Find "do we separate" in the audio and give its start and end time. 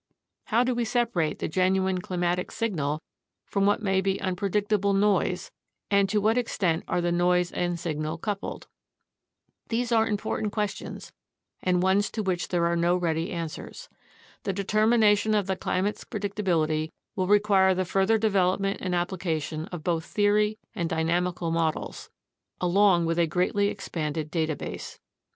0.63-1.37